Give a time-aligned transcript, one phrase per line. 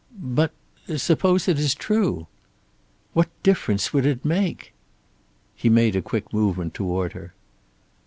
[0.17, 0.51] "But
[0.97, 2.25] suppose it is true?"
[3.13, 4.73] "What difference would it make?"
[5.55, 7.35] He made a quick movement toward her.